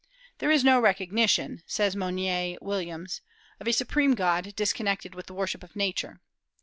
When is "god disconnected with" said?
4.15-5.27